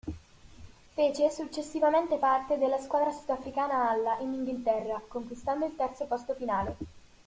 [0.95, 6.75] Fece successivamente parte della squadra sudafricana alla in Inghilterra, conquistando il terzo posto finale.